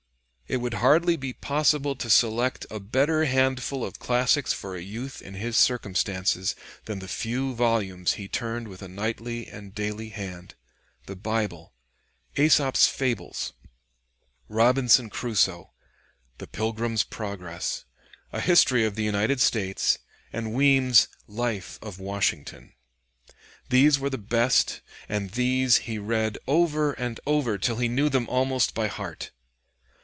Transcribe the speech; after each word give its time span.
It 0.47 0.59
would 0.59 0.73
hardly 0.83 1.15
be 1.15 1.31
possible 1.31 1.95
to 1.95 2.09
select 2.09 2.65
a 2.69 2.81
better 2.81 3.23
handful 3.23 3.85
of 3.85 3.99
classics 3.99 4.51
for 4.51 4.75
a 4.75 4.81
youth 4.81 5.21
in 5.21 5.35
his 5.35 5.55
circumstances 5.55 6.57
than 6.83 6.99
the 6.99 7.07
few 7.07 7.55
volumes 7.55 8.15
he 8.15 8.27
turned 8.27 8.67
with 8.67 8.81
a 8.81 8.89
nightly 8.89 9.47
and 9.47 9.73
daily 9.73 10.09
hand 10.09 10.55
the 11.05 11.15
Bible, 11.15 11.73
"Aesop's 12.37 12.85
Fables," 12.85 13.53
"Robinson 14.49 15.09
Crusoe," 15.09 15.71
"The 16.37 16.47
Pilgrim's 16.47 17.05
Progress," 17.05 17.85
a 18.33 18.41
history 18.41 18.83
of 18.83 18.95
the 18.95 19.05
United 19.05 19.39
States, 19.39 19.99
and 20.33 20.53
Weem's 20.53 21.07
"Life 21.27 21.79
of 21.81 21.97
Washington." 21.97 22.73
These 23.69 23.99
were 23.99 24.09
the 24.09 24.17
best, 24.17 24.81
and 25.07 25.29
these 25.31 25.77
he 25.87 25.97
read 25.97 26.37
over 26.45 26.91
and 26.91 27.21
over 27.25 27.57
till 27.57 27.77
he 27.77 27.87
knew 27.87 28.09
them 28.09 28.27
almost 28.27 28.73
by 28.73 28.87
heart. 28.87 29.31